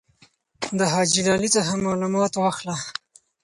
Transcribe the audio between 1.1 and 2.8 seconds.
لالي څخه معلومات واخله.